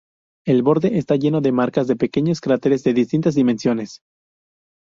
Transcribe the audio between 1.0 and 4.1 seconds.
lleno de marcas de pequeños cráteres de distintas dimensiones.